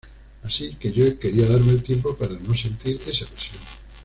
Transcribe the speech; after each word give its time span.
Así 0.41 0.73
que 0.79 0.91
yo 0.91 1.19
quería 1.19 1.47
darme 1.47 1.73
el 1.73 1.83
tiempo 1.83 2.15
para 2.17 2.33
no 2.33 2.55
sentir 2.55 2.95
esa 3.05 3.27
presión". 3.27 3.59